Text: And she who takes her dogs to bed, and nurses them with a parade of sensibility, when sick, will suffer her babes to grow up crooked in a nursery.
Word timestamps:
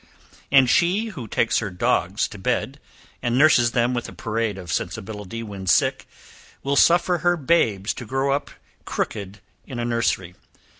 And 0.51 0.67
she 0.67 1.09
who 1.09 1.27
takes 1.27 1.59
her 1.59 1.69
dogs 1.69 2.27
to 2.29 2.39
bed, 2.39 2.79
and 3.21 3.37
nurses 3.37 3.73
them 3.73 3.93
with 3.93 4.09
a 4.09 4.13
parade 4.13 4.57
of 4.57 4.73
sensibility, 4.73 5.43
when 5.43 5.67
sick, 5.67 6.07
will 6.63 6.75
suffer 6.75 7.19
her 7.19 7.37
babes 7.37 7.93
to 7.93 8.05
grow 8.07 8.33
up 8.33 8.49
crooked 8.83 9.41
in 9.67 9.77
a 9.77 9.85
nursery. 9.85 10.33